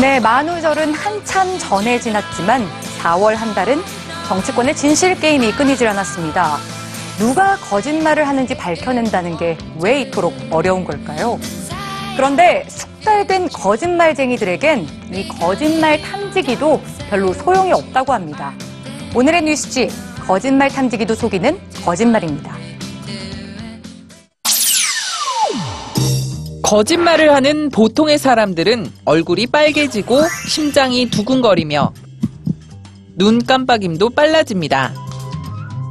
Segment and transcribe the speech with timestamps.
[0.00, 2.66] 네, 만우절은 한참 전에 지났지만
[3.02, 3.82] 4월 한 달은
[4.26, 6.56] 정치권의 진실 게임이 끊이질 않았습니다.
[7.18, 11.38] 누가 거짓말을 하는지 밝혀낸다는 게 왜 이토록 어려운 걸까요?
[12.16, 18.52] 그런데 숙달된 거짓말쟁이들에겐 이 거짓말 탐지기도 별로 소용이 없다고 합니다.
[19.14, 19.88] 오늘의 뉴스지
[20.26, 22.61] 거짓말 탐지기도 속이는 거짓말입니다.
[26.72, 31.92] 거짓말을 하는 보통의 사람들은 얼굴이 빨개지고 심장이 두근거리며
[33.14, 34.94] 눈 깜빡임도 빨라집니다.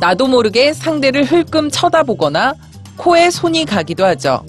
[0.00, 2.54] 나도 모르게 상대를 흘끔 쳐다보거나
[2.96, 4.44] 코에 손이 가기도 하죠.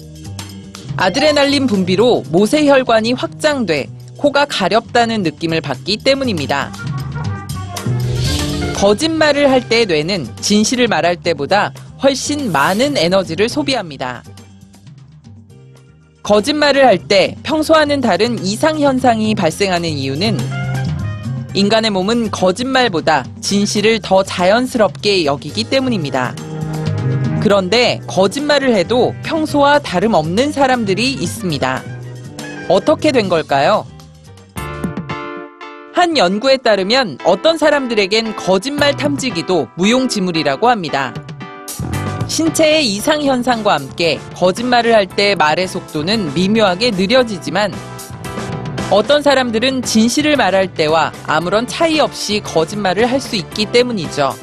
[0.96, 6.72] 아드레날린 분비로 모세혈관이 확장돼 코가 가렵다는 느낌을 받기 때문입니다.
[8.74, 14.24] 거짓말을 할 때 뇌는 진실을 말할 때보다 훨씬 많은 에너지를 소비합니다.
[16.26, 20.36] 거짓말을 할 때 평소와는 다른 이상현상이 발생하는 이유는
[21.54, 26.34] 인간의 몸은 거짓말보다 진실을 더 자연스럽게 여기기 때문입니다.
[27.40, 31.82] 그런데 거짓말을 해도 평소와 다름없는 사람들이 있습니다.
[32.68, 33.86] 어떻게 된 걸까요?
[35.94, 41.14] 한 연구에 따르면 어떤 사람들에겐 거짓말 탐지기도 무용지물이라고 합니다.
[42.28, 47.72] 신체의 이상 현상과 함께 거짓말을 할 때 말의 속도는 미묘하게 느려지지만
[48.90, 54.34] 어떤 사람들은 진실을 말할 때와 아무런 차이 없이 거짓말을 할 수 있기 때문이죠.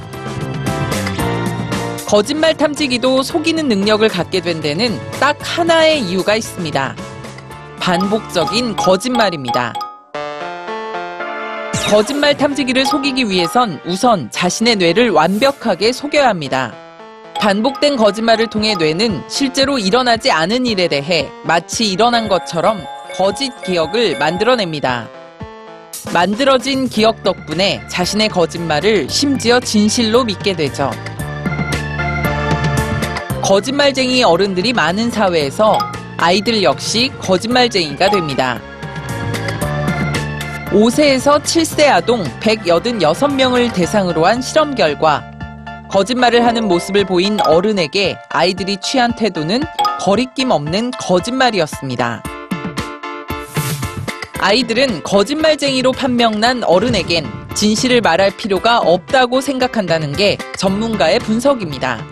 [2.07, 6.95] 거짓말 탐지기도 속이는 능력을 갖게 된 데는 딱 하나의 이유가 있습니다.
[7.79, 9.73] 반복적인 거짓말입니다.
[11.89, 16.73] 거짓말 탐지기를 속이기 위해선 우선 자신의 뇌를 완벽하게 속여야 합니다.
[17.43, 22.81] 반복된 거짓말을 통해 뇌는 실제로 일어나지 않은 일에 대해 마치 일어난 것처럼
[23.17, 25.09] 거짓 기억을 만들어냅니다.
[26.13, 30.89] 만들어진 기억 덕분에 자신의 거짓말을 심지어 진실로 믿게 되죠.
[33.41, 35.77] 거짓말쟁이 어른들이 많은 사회에서
[36.15, 38.61] 아이들 역시 거짓말쟁이가 됩니다.
[40.67, 45.32] 5세에서 7세 아동 186명을 대상으로 한 실험 결과
[45.93, 49.61] 거짓말을 하는 모습을 보인 어른에게 아이들이 취한 태도는
[49.99, 52.23] 거리낌 없는 거짓말이었습니다.
[54.39, 62.03] 아이들은 거짓말쟁이로 판명난 어른에겐 진실을 말할 필요가 없다고 생각한다는 게 전문가의 분석입니다.